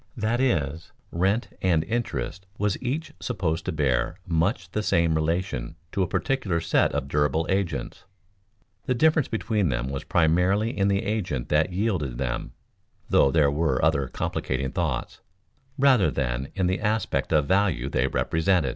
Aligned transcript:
That 0.17 0.39
is, 0.41 0.91
rent 1.11 1.49
and 1.61 1.83
interest 1.83 2.47
was 2.57 2.75
each 2.81 3.13
supposed 3.19 3.65
to 3.65 3.71
bear 3.71 4.17
much 4.25 4.71
the 4.71 4.81
same 4.81 5.13
relation 5.13 5.75
to 5.91 6.01
a 6.01 6.07
particular 6.07 6.59
set 6.59 6.91
of 6.93 7.07
durable 7.07 7.45
agents; 7.51 8.05
the 8.87 8.95
difference 8.95 9.27
between 9.27 9.69
them 9.69 9.89
was 9.91 10.03
primarily 10.03 10.75
in 10.75 10.87
the 10.87 11.03
agent 11.03 11.49
that 11.49 11.71
yielded 11.71 12.17
them 12.17 12.53
(though 13.11 13.29
there 13.29 13.51
were 13.51 13.79
other 13.85 14.07
complicating 14.07 14.71
thoughts) 14.71 15.21
rather 15.77 16.09
than 16.09 16.47
in 16.55 16.65
the 16.65 16.79
aspect 16.79 17.31
of 17.31 17.45
value 17.45 17.87
they 17.87 18.07
represented. 18.07 18.69